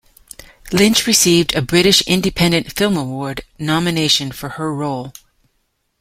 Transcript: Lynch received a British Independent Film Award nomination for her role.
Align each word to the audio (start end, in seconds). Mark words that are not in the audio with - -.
Lynch 0.71 1.05
received 1.05 1.53
a 1.53 1.61
British 1.61 2.01
Independent 2.07 2.71
Film 2.73 2.97
Award 2.97 3.41
nomination 3.59 4.31
for 4.31 4.49
her 4.49 4.73
role. 4.73 5.13